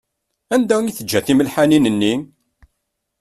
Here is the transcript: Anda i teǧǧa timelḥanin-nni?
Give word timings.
Anda 0.53 0.77
i 0.83 0.91
teǧǧa 0.97 1.19
timelḥanin-nni? 1.25 2.13